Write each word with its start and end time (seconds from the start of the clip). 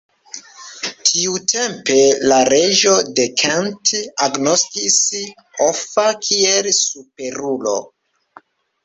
Tiutempe 1.09 1.97
la 2.31 2.39
reĝo 2.49 2.93
de 3.19 3.25
Kent 3.41 3.91
agnoskis 4.29 4.97
Offa 5.67 6.07
kiel 6.29 6.71
superulo. 6.79 7.77